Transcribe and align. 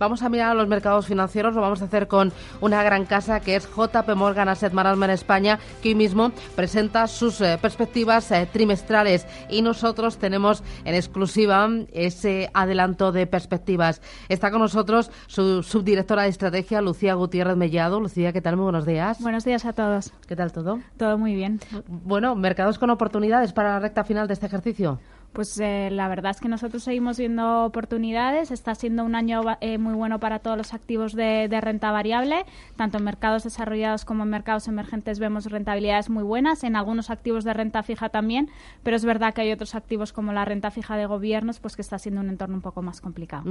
Vamos 0.00 0.22
a 0.22 0.30
mirar 0.30 0.52
a 0.52 0.54
los 0.54 0.66
mercados 0.66 1.06
financieros, 1.06 1.54
lo 1.54 1.60
vamos 1.60 1.82
a 1.82 1.84
hacer 1.84 2.08
con 2.08 2.32
una 2.62 2.82
gran 2.82 3.04
casa 3.04 3.40
que 3.40 3.54
es 3.54 3.68
JP 3.68 4.08
Morgan 4.16 4.48
Asset 4.48 4.72
Management 4.72 5.12
España, 5.12 5.58
que 5.82 5.90
hoy 5.90 5.94
mismo 5.94 6.32
presenta 6.56 7.06
sus 7.06 7.42
eh, 7.42 7.58
perspectivas 7.60 8.30
eh, 8.30 8.48
trimestrales 8.50 9.26
y 9.50 9.60
nosotros 9.60 10.16
tenemos 10.16 10.64
en 10.86 10.94
exclusiva 10.94 11.68
ese 11.92 12.48
adelanto 12.54 13.12
de 13.12 13.26
perspectivas. 13.26 14.00
Está 14.30 14.50
con 14.50 14.60
nosotros 14.60 15.10
su 15.26 15.62
subdirectora 15.62 16.22
de 16.22 16.30
estrategia, 16.30 16.80
Lucía 16.80 17.12
Gutiérrez 17.12 17.58
Mellado. 17.58 18.00
Lucía, 18.00 18.32
¿qué 18.32 18.40
tal? 18.40 18.56
Muy 18.56 18.64
buenos 18.64 18.86
días. 18.86 19.20
Buenos 19.20 19.44
días 19.44 19.66
a 19.66 19.74
todos. 19.74 20.14
¿Qué 20.26 20.34
tal 20.34 20.50
todo? 20.50 20.78
Todo 20.96 21.18
muy 21.18 21.34
bien. 21.34 21.60
Bueno, 21.86 22.34
mercados 22.36 22.78
con 22.78 22.88
oportunidades 22.88 23.52
para 23.52 23.74
la 23.74 23.80
recta 23.80 24.02
final 24.04 24.28
de 24.28 24.32
este 24.32 24.46
ejercicio. 24.46 24.98
Pues 25.32 25.58
eh, 25.60 25.90
la 25.92 26.08
verdad 26.08 26.32
es 26.32 26.40
que 26.40 26.48
nosotros 26.48 26.82
seguimos 26.82 27.18
viendo 27.18 27.64
oportunidades. 27.64 28.50
Está 28.50 28.74
siendo 28.74 29.04
un 29.04 29.14
año 29.14 29.42
eh, 29.60 29.78
muy 29.78 29.94
bueno 29.94 30.18
para 30.18 30.40
todos 30.40 30.56
los 30.56 30.74
activos 30.74 31.14
de, 31.14 31.48
renta 31.60 31.92
variable. 31.92 32.44
Tanto 32.76 32.98
en 32.98 33.04
mercados 33.04 33.44
desarrollados 33.44 34.04
como 34.04 34.24
en 34.24 34.30
mercados 34.30 34.66
emergentes 34.66 35.20
vemos 35.20 35.46
rentabilidades 35.46 36.10
muy 36.10 36.24
buenas. 36.24 36.64
En 36.64 36.74
algunos 36.74 37.10
activos 37.10 37.44
de 37.44 37.54
renta 37.54 37.82
fija 37.82 38.08
también. 38.08 38.50
Pero 38.82 38.96
es 38.96 39.04
verdad 39.04 39.32
que 39.32 39.42
hay 39.42 39.52
otros 39.52 39.74
activos 39.74 40.12
como 40.12 40.32
la 40.32 40.44
renta 40.44 40.70
fija 40.70 40.96
de 40.96 41.06
gobiernos, 41.06 41.60
pues 41.60 41.76
que 41.76 41.82
está 41.82 41.98
siendo 41.98 42.20
un 42.20 42.28
entorno 42.28 42.56
un 42.56 42.62
poco 42.62 42.82
más 42.82 43.00
complicado. 43.00 43.44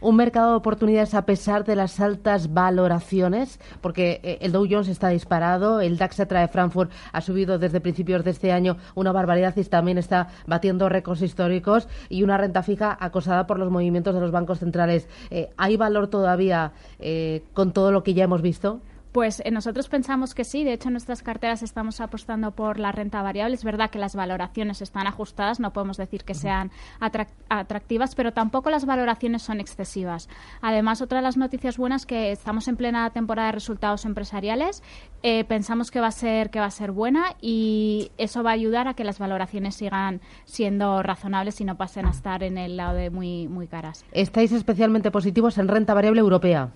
Un 0.00 0.16
mercado 0.16 0.50
de 0.50 0.56
oportunidades 0.56 1.14
a 1.14 1.26
pesar 1.26 1.64
de 1.64 1.76
las 1.76 2.00
altas 2.00 2.52
valoraciones, 2.54 3.60
porque 3.80 4.20
eh, 4.22 4.38
el 4.40 4.52
Dow 4.52 4.66
Jones 4.68 4.88
está 4.88 5.08
disparado, 5.08 5.80
el 5.80 5.98
DAX 5.98 6.16
de 6.16 6.48
Frankfurt 6.48 6.90
ha 7.12 7.20
subido 7.20 7.58
desde 7.58 7.80
principios 7.80 8.24
de 8.24 8.30
este 8.30 8.52
año 8.52 8.76
una 8.94 9.12
barbaridad 9.12 9.54
y 9.56 9.64
también 9.64 9.98
está 9.98 10.28
batiendo 10.46 10.88
récords 10.88 11.25
históricos 11.26 11.88
y 12.08 12.22
una 12.22 12.38
renta 12.38 12.62
fija 12.62 12.96
acosada 12.98 13.46
por 13.46 13.58
los 13.58 13.70
movimientos 13.70 14.14
de 14.14 14.20
los 14.22 14.30
bancos 14.30 14.60
centrales. 14.60 15.08
Eh, 15.30 15.50
¿Hay 15.58 15.76
valor 15.76 16.08
todavía 16.08 16.72
eh, 16.98 17.42
con 17.52 17.72
todo 17.72 17.92
lo 17.92 18.02
que 18.02 18.14
ya 18.14 18.24
hemos 18.24 18.40
visto? 18.40 18.80
Pues 19.16 19.40
eh, 19.46 19.50
nosotros 19.50 19.88
pensamos 19.88 20.34
que 20.34 20.44
sí. 20.44 20.62
De 20.62 20.74
hecho, 20.74 20.90
en 20.90 20.92
nuestras 20.92 21.22
carteras 21.22 21.62
estamos 21.62 22.02
apostando 22.02 22.50
por 22.50 22.78
la 22.78 22.92
renta 22.92 23.22
variable. 23.22 23.54
Es 23.54 23.64
verdad 23.64 23.88
que 23.88 23.98
las 23.98 24.14
valoraciones 24.14 24.82
están 24.82 25.06
ajustadas, 25.06 25.58
no 25.58 25.72
podemos 25.72 25.96
decir 25.96 26.22
que 26.22 26.34
sean 26.34 26.70
atractivas, 27.00 28.14
pero 28.14 28.34
tampoco 28.34 28.68
las 28.68 28.84
valoraciones 28.84 29.40
son 29.40 29.58
excesivas. 29.58 30.28
Además, 30.60 31.00
otra 31.00 31.20
de 31.20 31.22
las 31.22 31.38
noticias 31.38 31.78
buenas 31.78 32.02
es 32.02 32.06
que 32.06 32.30
estamos 32.30 32.68
en 32.68 32.76
plena 32.76 33.08
temporada 33.08 33.46
de 33.46 33.52
resultados 33.52 34.04
empresariales. 34.04 34.82
Eh, 35.22 35.44
pensamos 35.44 35.90
que 35.90 35.98
va 35.98 36.08
a 36.08 36.12
ser 36.12 36.50
que 36.50 36.60
va 36.60 36.66
a 36.66 36.70
ser 36.70 36.92
buena 36.92 37.36
y 37.40 38.10
eso 38.18 38.42
va 38.42 38.50
a 38.50 38.52
ayudar 38.52 38.86
a 38.86 38.92
que 38.92 39.04
las 39.04 39.18
valoraciones 39.18 39.76
sigan 39.76 40.20
siendo 40.44 41.02
razonables 41.02 41.58
y 41.62 41.64
no 41.64 41.78
pasen 41.78 42.04
a 42.04 42.10
estar 42.10 42.42
en 42.42 42.58
el 42.58 42.76
lado 42.76 42.96
de 42.96 43.08
muy 43.08 43.48
muy 43.48 43.66
caras. 43.66 44.04
Estáis 44.12 44.52
especialmente 44.52 45.10
positivos 45.10 45.56
en 45.56 45.68
renta 45.68 45.94
variable 45.94 46.20
europea. 46.20 46.70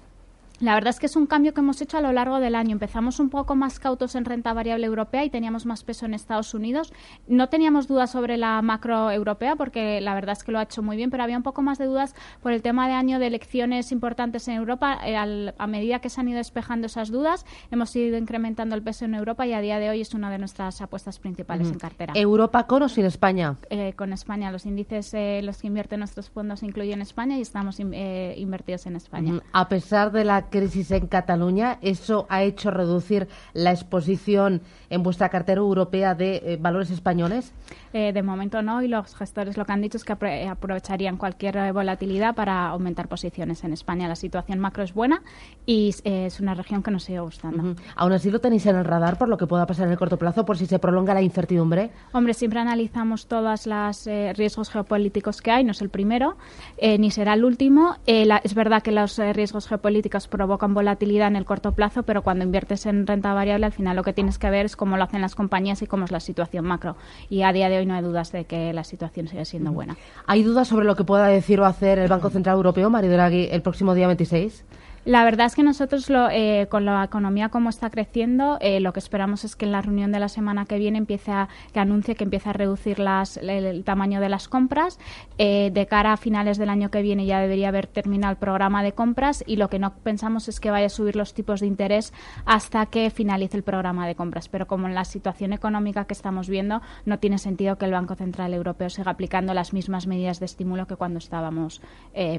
La 0.60 0.74
verdad 0.74 0.90
es 0.90 1.00
que 1.00 1.06
es 1.06 1.16
un 1.16 1.26
cambio 1.26 1.54
que 1.54 1.60
hemos 1.60 1.80
hecho 1.80 1.96
a 1.96 2.02
lo 2.02 2.12
largo 2.12 2.38
del 2.38 2.54
año. 2.54 2.72
Empezamos 2.72 3.18
un 3.18 3.30
poco 3.30 3.56
más 3.56 3.80
cautos 3.80 4.14
en 4.14 4.26
renta 4.26 4.52
variable 4.52 4.84
europea 4.84 5.24
y 5.24 5.30
teníamos 5.30 5.64
más 5.64 5.84
peso 5.84 6.04
en 6.04 6.12
Estados 6.12 6.52
Unidos. 6.52 6.92
No 7.26 7.48
teníamos 7.48 7.88
dudas 7.88 8.10
sobre 8.10 8.36
la 8.36 8.60
macro 8.60 9.10
europea 9.10 9.56
porque 9.56 10.02
la 10.02 10.12
verdad 10.12 10.36
es 10.36 10.44
que 10.44 10.52
lo 10.52 10.58
ha 10.58 10.64
hecho 10.64 10.82
muy 10.82 10.98
bien, 10.98 11.08
pero 11.08 11.22
había 11.22 11.38
un 11.38 11.42
poco 11.42 11.62
más 11.62 11.78
de 11.78 11.86
dudas 11.86 12.14
por 12.42 12.52
el 12.52 12.60
tema 12.60 12.88
de 12.88 12.92
año 12.92 13.18
de 13.18 13.28
elecciones 13.28 13.90
importantes 13.90 14.48
en 14.48 14.54
Europa. 14.56 14.98
Eh, 15.02 15.16
a 15.16 15.66
medida 15.66 16.00
que 16.00 16.10
se 16.10 16.20
han 16.20 16.28
ido 16.28 16.36
despejando 16.36 16.88
esas 16.88 17.10
dudas, 17.10 17.46
hemos 17.70 17.96
ido 17.96 18.18
incrementando 18.18 18.74
el 18.74 18.82
peso 18.82 19.06
en 19.06 19.14
Europa 19.14 19.46
y 19.46 19.54
a 19.54 19.62
día 19.62 19.78
de 19.78 19.88
hoy 19.88 20.02
es 20.02 20.12
una 20.12 20.30
de 20.30 20.36
nuestras 20.36 20.82
apuestas 20.82 21.18
principales 21.18 21.70
en 21.70 21.78
cartera. 21.78 22.12
¿Europa 22.14 22.66
con 22.66 22.82
o 22.82 22.88
sin 22.90 23.06
España? 23.06 23.56
Eh, 23.70 23.94
con 23.96 24.12
España. 24.12 24.52
Los 24.52 24.66
índices, 24.66 25.14
eh, 25.14 25.40
los 25.42 25.62
que 25.62 25.68
invierten 25.68 26.00
nuestros 26.00 26.28
fondos 26.28 26.62
incluyen 26.62 27.00
España 27.00 27.38
y 27.38 27.40
estamos 27.40 27.80
invertidos 27.80 28.84
en 28.84 28.96
España. 28.96 29.40
A 29.52 29.68
pesar 29.68 30.12
de 30.12 30.24
la 30.24 30.49
crisis 30.50 30.90
en 30.90 31.06
Cataluña. 31.06 31.78
¿Eso 31.80 32.26
ha 32.28 32.42
hecho 32.42 32.70
reducir 32.70 33.28
la 33.54 33.70
exposición 33.70 34.62
en 34.90 35.02
vuestra 35.02 35.28
cartera 35.28 35.60
europea 35.60 36.14
de 36.14 36.42
eh, 36.44 36.58
valores 36.60 36.90
españoles? 36.90 37.52
Eh, 37.92 38.12
de 38.12 38.22
momento 38.22 38.62
no, 38.62 38.82
y 38.82 38.88
los 38.88 39.14
gestores 39.16 39.56
lo 39.56 39.64
que 39.64 39.72
han 39.72 39.80
dicho 39.80 39.96
es 39.96 40.04
que 40.04 40.12
aprovecharían 40.12 41.16
cualquier 41.16 41.56
eh, 41.56 41.72
volatilidad 41.72 42.34
para 42.34 42.68
aumentar 42.68 43.08
posiciones 43.08 43.64
en 43.64 43.72
España. 43.72 44.08
La 44.08 44.16
situación 44.16 44.58
macro 44.58 44.82
es 44.82 44.92
buena 44.92 45.22
y 45.66 45.94
es 46.04 46.40
una 46.40 46.54
región 46.54 46.82
que 46.82 46.90
nos 46.90 47.04
sigue 47.04 47.20
gustando. 47.20 47.74
¿Aún 47.96 48.12
así 48.12 48.30
lo 48.30 48.40
tenéis 48.40 48.66
en 48.66 48.76
el 48.76 48.84
radar 48.84 49.16
por 49.16 49.28
lo 49.28 49.36
que 49.36 49.46
pueda 49.46 49.66
pasar 49.66 49.86
en 49.86 49.92
el 49.92 49.98
corto 49.98 50.18
plazo, 50.18 50.44
por 50.44 50.58
si 50.58 50.66
se 50.66 50.78
prolonga 50.78 51.14
la 51.14 51.22
incertidumbre? 51.22 51.90
Hombre, 52.12 52.34
siempre 52.34 52.60
analizamos 52.60 53.26
todos 53.26 53.66
los 53.66 54.08
riesgos 54.34 54.70
geopolíticos 54.70 55.40
que 55.40 55.50
hay, 55.50 55.64
no 55.64 55.72
es 55.72 55.80
el 55.80 55.90
primero, 55.90 56.36
ni 56.80 57.10
será 57.10 57.34
el 57.34 57.44
último. 57.44 57.96
es 58.06 58.54
verdad 58.54 58.82
que 58.82 58.92
los 58.92 59.18
riesgos 59.18 59.68
geopolíticos 59.68 60.28
provocan 60.40 60.72
volatilidad 60.72 61.28
en 61.28 61.36
el 61.36 61.44
corto 61.44 61.72
plazo, 61.72 62.02
pero 62.02 62.22
cuando 62.22 62.46
inviertes 62.46 62.86
en 62.86 63.06
renta 63.06 63.34
variable, 63.34 63.66
al 63.66 63.72
final 63.72 63.94
lo 63.94 64.02
que 64.02 64.14
tienes 64.14 64.38
que 64.38 64.48
ver 64.48 64.64
es 64.64 64.74
cómo 64.74 64.96
lo 64.96 65.02
hacen 65.02 65.20
las 65.20 65.34
compañías 65.34 65.82
y 65.82 65.86
cómo 65.86 66.06
es 66.06 66.10
la 66.10 66.20
situación 66.20 66.64
macro. 66.64 66.96
Y 67.28 67.42
a 67.42 67.52
día 67.52 67.68
de 67.68 67.76
hoy 67.76 67.84
no 67.84 67.92
hay 67.92 68.00
dudas 68.02 68.32
de 68.32 68.46
que 68.46 68.72
la 68.72 68.82
situación 68.82 69.28
sigue 69.28 69.44
siendo 69.44 69.70
buena. 69.70 69.98
¿Hay 70.26 70.42
dudas 70.42 70.66
sobre 70.66 70.86
lo 70.86 70.96
que 70.96 71.04
pueda 71.04 71.26
decir 71.26 71.60
o 71.60 71.66
hacer 71.66 71.98
el 71.98 72.08
Banco 72.08 72.30
Central 72.30 72.56
Europeo, 72.56 72.88
Mario 72.88 73.10
Draghi, 73.10 73.48
el 73.50 73.60
próximo 73.60 73.92
día 73.92 74.06
26? 74.06 74.64
La 75.06 75.24
verdad 75.24 75.46
es 75.46 75.54
que 75.54 75.62
nosotros, 75.62 76.10
lo, 76.10 76.28
eh, 76.30 76.66
con 76.68 76.84
la 76.84 77.02
economía 77.02 77.48
como 77.48 77.70
está 77.70 77.88
creciendo, 77.88 78.58
eh, 78.60 78.80
lo 78.80 78.92
que 78.92 78.98
esperamos 78.98 79.44
es 79.44 79.56
que 79.56 79.64
en 79.64 79.72
la 79.72 79.80
reunión 79.80 80.12
de 80.12 80.20
la 80.20 80.28
semana 80.28 80.66
que 80.66 80.78
viene 80.78 80.98
empiece 80.98 81.32
a, 81.32 81.48
que 81.72 81.80
anuncie 81.80 82.14
que 82.14 82.24
empiece 82.24 82.50
a 82.50 82.52
reducir 82.52 82.98
las, 82.98 83.38
el, 83.38 83.82
tamaño 83.82 84.20
de 84.20 84.28
las 84.28 84.46
compras. 84.48 84.98
Eh, 85.38 85.70
de 85.72 85.86
cara 85.86 86.12
a 86.12 86.16
finales 86.18 86.58
del 86.58 86.68
año 86.68 86.90
que 86.90 87.00
viene 87.00 87.24
ya 87.24 87.40
debería 87.40 87.68
haber 87.68 87.86
terminado 87.86 88.32
el 88.32 88.36
programa 88.36 88.82
de 88.82 88.92
compras 88.92 89.42
y 89.46 89.56
lo 89.56 89.70
que 89.70 89.78
no 89.78 89.94
pensamos 89.94 90.48
es 90.48 90.60
que 90.60 90.70
vaya 90.70 90.86
a 90.86 90.90
subir 90.90 91.16
los 91.16 91.32
tipos 91.32 91.60
de 91.60 91.66
interés 91.66 92.12
hasta 92.44 92.84
que 92.86 93.08
finalice 93.08 93.56
el 93.56 93.62
programa 93.62 94.06
de 94.06 94.14
compras. 94.14 94.48
Pero 94.48 94.66
como 94.66 94.86
en 94.86 94.94
la 94.94 95.06
situación 95.06 95.54
económica 95.54 96.04
que 96.04 96.12
estamos 96.12 96.50
viendo, 96.50 96.82
no 97.06 97.18
tiene 97.18 97.38
sentido 97.38 97.78
que 97.78 97.86
el 97.86 97.92
Banco 97.92 98.16
Central 98.16 98.52
Europeo 98.52 98.90
siga 98.90 99.12
aplicando 99.12 99.54
las 99.54 99.72
mismas 99.72 100.06
medidas 100.06 100.40
de 100.40 100.46
estímulo 100.46 100.86
que 100.86 100.96
cuando 100.96 101.18
estábamos 101.18 101.80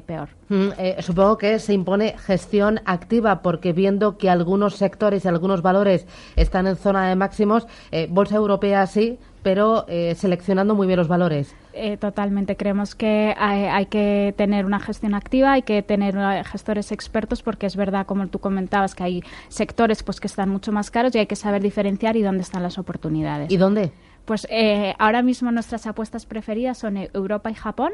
peor. 0.06 0.28
Mm, 0.48 1.00
supongo 1.00 1.38
que 1.38 1.58
se 1.58 1.72
impone 1.72 2.14
gestión 2.18 2.51
activa 2.84 3.42
porque 3.42 3.72
viendo 3.72 4.18
que 4.18 4.28
algunos 4.28 4.76
sectores 4.76 5.24
y 5.24 5.28
algunos 5.28 5.62
valores 5.62 6.06
están 6.36 6.66
en 6.66 6.76
zona 6.76 7.08
de 7.08 7.16
máximos, 7.16 7.66
eh, 7.90 8.08
Bolsa 8.10 8.36
Europea 8.36 8.86
sí, 8.86 9.18
pero 9.42 9.84
eh, 9.88 10.14
seleccionando 10.14 10.74
muy 10.74 10.86
bien 10.86 10.98
los 10.98 11.08
valores. 11.08 11.54
Eh, 11.72 11.96
totalmente. 11.96 12.56
Creemos 12.56 12.94
que 12.94 13.34
hay, 13.38 13.86
que 13.86 14.34
tener 14.36 14.66
una 14.66 14.78
gestión 14.78 15.14
activa, 15.14 15.52
hay 15.52 15.62
que 15.62 15.82
tener 15.82 16.14
gestores 16.44 16.92
expertos, 16.92 17.42
porque 17.42 17.66
es 17.66 17.76
verdad, 17.76 18.06
como 18.06 18.26
tú 18.28 18.38
comentabas, 18.38 18.94
que 18.94 19.04
hay 19.04 19.22
sectores 19.48 20.02
pues 20.02 20.20
que 20.20 20.26
están 20.26 20.48
mucho 20.48 20.72
más 20.72 20.90
caros 20.90 21.14
y 21.14 21.18
hay 21.18 21.26
que 21.26 21.36
saber 21.36 21.62
diferenciar 21.62 22.16
y 22.16 22.22
dónde 22.22 22.42
están 22.42 22.62
las 22.62 22.78
oportunidades. 22.78 23.50
¿Y 23.50 23.56
dónde? 23.56 23.92
Pues 24.24 24.46
eh, 24.50 24.94
ahora 24.98 25.22
mismo 25.22 25.50
nuestras 25.50 25.86
apuestas 25.86 26.26
preferidas 26.26 26.78
son 26.78 26.96
Europa 26.96 27.50
y 27.50 27.54
Japón 27.54 27.92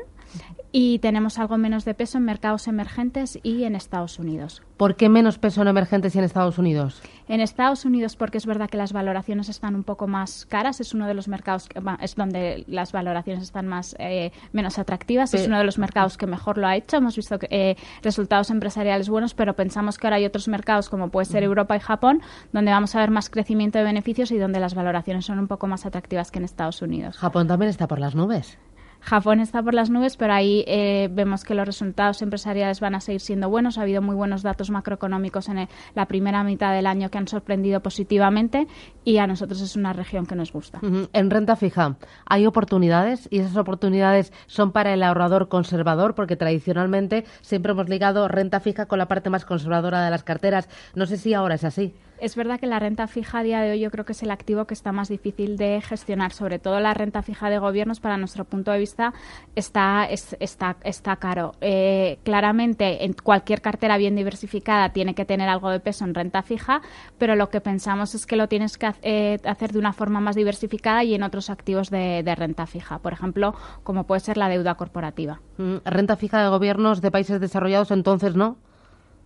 y 0.73 0.99
tenemos 0.99 1.39
algo 1.39 1.57
menos 1.57 1.85
de 1.85 1.95
peso 1.95 2.19
en 2.19 2.25
mercados 2.25 2.69
emergentes 2.69 3.39
y 3.43 3.65
en 3.65 3.75
Estados 3.75 4.19
Unidos. 4.19 4.63
¿Por 4.77 4.97
qué 4.97 5.09
menos 5.09 5.39
peso 5.39 5.63
en 5.63 5.69
emergentes 5.69 6.15
y 6.15 6.19
en 6.19 6.25
Estados 6.25 6.59
Unidos? 6.59 7.03
En 7.29 7.41
Estados 7.41 7.85
Unidos 7.85 8.17
porque 8.17 8.39
es 8.39 8.47
verdad 8.47 8.69
que 8.69 8.77
las 8.77 8.93
valoraciones 8.93 9.49
están 9.49 9.75
un 9.75 9.83
poco 9.83 10.07
más 10.07 10.47
caras, 10.47 10.81
es 10.81 10.95
uno 10.95 11.07
de 11.07 11.15
los 11.15 11.27
mercados 11.27 11.69
que, 11.69 11.81
es 12.01 12.15
donde 12.15 12.65
las 12.69 12.93
valoraciones 12.93 13.43
están 13.43 13.67
más 13.67 13.97
eh, 13.99 14.33
menos 14.53 14.79
atractivas, 14.79 15.35
es 15.35 15.47
uno 15.47 15.59
de 15.59 15.65
los 15.65 15.79
mercados 15.79 16.17
que 16.17 16.27
mejor 16.27 16.59
lo 16.59 16.67
ha 16.67 16.77
hecho. 16.77 16.97
Hemos 16.97 17.17
visto 17.17 17.39
eh, 17.51 17.77
resultados 18.03 18.51
empresariales 18.51 19.09
buenos, 19.09 19.35
pero 19.35 19.55
pensamos 19.55 19.99
que 19.99 20.07
ahora 20.07 20.17
hay 20.17 20.27
otros 20.27 20.49
mercados 20.49 20.89
como 20.89 21.09
puede 21.09 21.25
ser 21.25 21.43
Europa 21.43 21.77
y 21.77 21.81
Japón 21.81 22.23
donde 22.53 22.71
vamos 22.71 22.95
a 22.95 23.01
ver 23.01 23.11
más 23.11 23.31
crecimiento 23.31 23.79
de 23.79 23.85
beneficios 23.85 24.31
y 24.31 24.39
donde 24.39 24.61
las 24.61 24.75
valoraciones 24.75 25.25
son 25.25 25.39
un 25.39 25.49
poco 25.49 25.67
más 25.67 25.87
atractivas 25.87 26.31
que 26.31 26.39
en 26.39 26.45
Estados 26.45 26.83
Unidos. 26.83 27.17
Japón 27.19 27.47
también 27.47 27.71
está 27.71 27.89
por 27.89 27.99
las 27.99 28.15
nubes. 28.15 28.59
Japón 29.01 29.41
está 29.41 29.63
por 29.63 29.75
las 29.75 29.91
nubes, 29.91 30.17
pero 30.17 30.33
ahí 30.33 30.65
eh, 30.67 31.09
vemos 31.11 31.45
que 31.45 31.55
los 31.55 31.67
resultados 31.67 32.21
empresariales 32.23 32.81
van 32.81 32.95
a 32.95 33.01
seguir 33.01 33.21
siendo 33.21 33.49
buenos. 33.49 33.79
Ha 33.79 33.83
habido 33.83 34.03
muy 34.03 34.15
buenos 34.15 34.43
datos 34.43 34.71
macroeconómicos 34.71 35.49
en 35.49 35.69
la 35.95 36.07
primera 36.07 36.43
mitad 36.45 36.75
del 36.75 36.87
año 36.87 37.11
que 37.11 37.19
han 37.19 37.29
sorprendido 37.29 37.81
positivamente 37.81 38.67
y 39.05 39.19
a 39.19 39.27
nosotros 39.27 39.61
es 39.61 39.77
una 39.77 39.93
región 39.93 40.27
que 40.27 40.35
nos 40.35 40.53
gusta. 40.53 40.81
En 41.13 41.31
renta 41.31 41.57
fija 41.57 41.97
hay 42.27 42.47
oportunidades 42.47 43.29
y 43.31 43.39
esas 43.39 43.57
oportunidades 43.57 44.33
son 44.47 44.73
para 44.73 44.93
el 44.93 45.03
ahorrador 45.03 45.49
conservador 45.49 46.15
porque 46.15 46.37
tradicionalmente 46.37 47.25
siempre 47.41 47.73
hemos 47.73 47.89
ligado 47.89 48.29
renta 48.29 48.61
fija 48.61 48.87
con 48.87 48.99
la 48.99 49.09
parte 49.09 49.31
más 49.31 49.45
conservadora 49.45 50.05
de 50.05 50.11
las 50.11 50.25
carteras. 50.25 50.69
No 50.95 51.07
sé 51.07 51.17
si 51.17 51.35
ahora 51.35 51.55
es 51.55 51.65
así. 51.65 51.95
Es 52.21 52.37
verdad 52.37 52.59
que 52.59 52.67
la 52.67 52.79
renta 52.79 53.07
fija 53.07 53.39
a 53.39 53.43
día 53.43 53.61
de 53.61 53.73
hoy 53.73 53.81
yo 53.81 53.91
creo 53.91 54.05
que 54.05 54.13
es 54.13 54.23
el 54.23 54.31
activo 54.31 54.67
que 54.67 54.75
está 54.75 54.93
más 54.93 55.09
difícil 55.09 55.57
de 55.57 55.81
gestionar, 55.81 56.33
sobre 56.33 56.59
todo 56.59 56.81
la 56.81 56.95
renta 56.95 57.23
fija 57.23 57.51
de 57.51 57.59
gobiernos 57.59 58.01
para 58.01 58.17
nuestro 58.17 58.45
punto 58.45 58.73
de 58.73 58.79
vista 58.79 59.13
está, 59.55 60.07
está, 60.07 60.77
está 60.83 61.17
caro. 61.17 61.53
Eh, 61.61 62.19
claramente 62.25 63.05
en 63.05 63.13
cualquier 63.13 63.61
cartera 63.61 63.97
bien 63.99 64.17
diversificada 64.17 64.93
tiene 64.93 65.15
que 65.15 65.25
tener 65.25 65.49
algo 65.49 65.71
de 65.71 65.81
peso 65.81 66.05
en 66.05 66.15
renta 66.15 66.43
fija, 66.43 66.83
pero 67.19 67.37
lo 67.37 67.51
que 67.51 67.61
pensamos 67.61 68.15
es 68.15 68.27
que 68.27 68.37
lo 68.37 68.49
tienes 68.49 68.79
que 68.79 68.93
eh, 69.03 69.39
hacer 69.45 69.73
de 69.73 69.79
una 69.79 69.93
forma 69.93 70.21
más 70.21 70.37
diversificada 70.37 71.05
y 71.05 71.15
en 71.15 71.23
otros 71.23 71.51
activos 71.51 71.91
de, 71.91 72.23
renta 72.37 72.67
fija, 72.67 72.99
por 72.99 73.13
ejemplo, 73.13 73.55
como 73.83 74.05
puede 74.05 74.21
ser 74.21 74.37
la 74.37 74.49
deuda 74.49 74.75
corporativa. 74.75 75.41
Mm, 75.57 75.77
renta 75.85 76.17
fija 76.17 76.43
de 76.43 76.49
gobiernos 76.49 77.01
de 77.01 77.11
países 77.11 77.41
desarrollados 77.41 77.91
entonces, 77.91 78.37
¿no? 78.37 78.57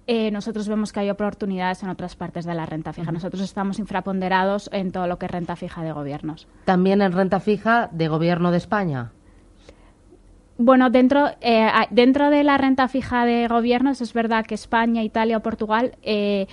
Eh, 0.06 0.30
nosotros 0.30 0.68
vemos 0.68 0.92
que 0.92 1.00
hay 1.00 1.10
oportunidades 1.10 1.82
en 1.82 1.88
otras 1.88 2.16
partes 2.16 2.44
de 2.44 2.54
la 2.54 2.66
renta 2.66 2.92
fija. 2.92 3.12
Nosotros 3.12 3.42
estamos 3.42 3.78
infraponderados 3.78 4.68
en 4.72 4.90
todo 4.90 5.06
lo 5.06 5.18
que 5.18 5.26
es 5.26 5.32
renta 5.32 5.56
fija 5.56 5.82
de 5.82 5.92
gobiernos. 5.92 6.48
¿También 6.64 7.02
en 7.02 7.12
renta 7.12 7.40
fija 7.40 7.88
de 7.92 8.08
gobierno 8.08 8.50
de 8.50 8.56
España? 8.58 9.12
Bueno, 10.58 10.90
dentro, 10.90 11.28
eh, 11.40 11.68
dentro 11.90 12.30
de 12.30 12.44
la 12.44 12.58
renta 12.58 12.86
fija 12.88 13.24
de 13.24 13.48
gobiernos 13.48 14.00
es 14.00 14.12
verdad 14.12 14.44
que 14.44 14.54
España, 14.54 15.02
Italia 15.02 15.38
o 15.38 15.40
Portugal 15.40 15.96
eh, 16.02 16.46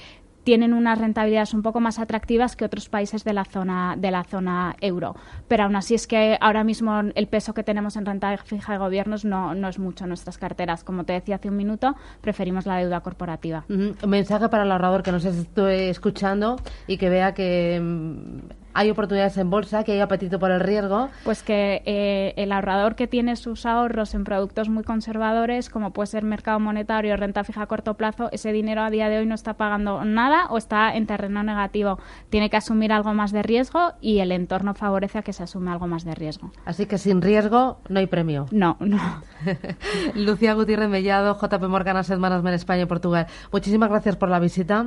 tienen 0.43 0.73
unas 0.73 0.99
rentabilidades 0.99 1.53
un 1.53 1.61
poco 1.61 1.79
más 1.79 1.99
atractivas 1.99 2.55
que 2.55 2.65
otros 2.65 2.89
países 2.89 3.23
de 3.23 3.33
la 3.33 3.45
zona 3.45 3.95
de 3.97 4.11
la 4.11 4.23
zona 4.23 4.75
euro. 4.81 5.15
Pero 5.47 5.63
aún 5.63 5.75
así 5.75 5.95
es 5.95 6.07
que 6.07 6.37
ahora 6.41 6.63
mismo 6.63 6.99
el 7.15 7.27
peso 7.27 7.53
que 7.53 7.63
tenemos 7.63 7.95
en 7.95 8.05
renta 8.05 8.35
fija 8.37 8.73
de 8.73 8.79
gobiernos 8.79 9.25
no, 9.25 9.53
no 9.55 9.67
es 9.67 9.79
mucho 9.79 10.05
en 10.05 10.09
nuestras 10.09 10.37
carteras. 10.37 10.83
Como 10.83 11.03
te 11.03 11.13
decía 11.13 11.35
hace 11.35 11.49
un 11.49 11.57
minuto, 11.57 11.95
preferimos 12.21 12.65
la 12.65 12.77
deuda 12.77 13.01
corporativa. 13.01 13.65
Mensaje 14.07 14.49
para 14.49 14.63
el 14.63 14.71
ahorrador 14.71 15.03
que 15.03 15.11
nos 15.11 15.25
esté 15.25 15.89
escuchando 15.89 16.57
y 16.87 16.97
que 16.97 17.09
vea 17.09 17.33
que 17.33 17.79
mm, 17.81 18.39
hay 18.79 18.89
oportunidades 18.91 19.35
en 19.37 19.49
bolsa, 19.49 19.83
que 19.83 19.91
hay 19.91 19.99
apetito 19.99 20.39
por 20.39 20.51
el 20.51 20.61
riesgo. 20.61 21.09
Pues 21.25 21.43
que 21.43 21.81
eh, 21.85 22.33
el 22.37 22.53
ahorrador 22.53 22.95
que 22.95 23.07
tiene 23.07 23.35
sus 23.35 23.65
ahorros 23.65 24.13
en 24.13 24.23
productos 24.23 24.69
muy 24.69 24.85
conservadores, 24.85 25.69
como 25.69 25.91
puede 25.91 26.07
ser 26.07 26.23
mercado 26.23 26.61
monetario, 26.61 27.17
renta 27.17 27.43
fija 27.43 27.63
a 27.63 27.65
corto 27.65 27.95
plazo, 27.95 28.29
ese 28.31 28.53
dinero 28.53 28.81
a 28.81 28.89
día 28.89 29.09
de 29.09 29.17
hoy 29.17 29.25
no 29.25 29.35
está 29.35 29.55
pagando 29.55 30.05
nada 30.05 30.45
o 30.49 30.57
está 30.57 30.95
en 30.95 31.07
terreno 31.07 31.43
negativo. 31.43 31.99
Tiene 32.29 32.49
que 32.49 32.55
asumir 32.55 32.93
algo 32.93 33.13
más 33.13 33.33
de 33.33 33.43
riesgo 33.43 33.91
y 33.99 34.19
el 34.19 34.31
entorno 34.31 34.73
favorece 34.73 35.17
a 35.17 35.23
que 35.23 35.33
se 35.33 35.43
asume 35.43 35.71
algo 35.71 35.87
más 35.87 36.05
de 36.05 36.15
riesgo. 36.15 36.49
Así 36.63 36.85
que 36.85 36.97
sin 36.97 37.21
riesgo 37.21 37.79
no 37.89 37.99
hay 37.99 38.07
premio. 38.07 38.45
No, 38.51 38.77
no. 38.79 38.97
Lucía 40.15 40.53
Gutiérrez 40.53 40.87
Mellado, 40.87 41.37
JP 41.37 41.63
Morgan 41.67 41.97
Asset 41.97 42.17
Management 42.17 42.55
España 42.55 42.83
y 42.83 42.85
Portugal. 42.85 43.27
Muchísimas 43.51 43.89
gracias 43.89 44.15
por 44.15 44.29
la 44.29 44.39
visita. 44.39 44.85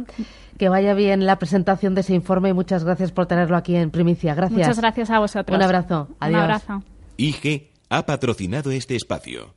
Que 0.56 0.68
vaya 0.68 0.94
bien 0.94 1.26
la 1.26 1.36
presentación 1.36 1.94
de 1.94 2.02
ese 2.02 2.14
informe 2.14 2.50
y 2.50 2.52
muchas 2.52 2.84
gracias 2.84 3.10
por 3.10 3.26
tenerlo 3.26 3.56
aquí 3.56 3.81
en 3.82 3.90
primicia. 3.90 4.34
Gracias. 4.34 4.58
Muchas 4.58 4.78
gracias 4.78 5.10
a 5.10 5.18
vosotros. 5.18 5.56
Un 5.56 5.62
abrazo. 5.62 6.08
Adiós. 6.20 6.38
Un 6.38 6.42
abrazo. 6.42 6.82
IG 7.16 7.70
ha 7.88 8.06
patrocinado 8.06 8.70
este 8.70 8.96
espacio. 8.96 9.54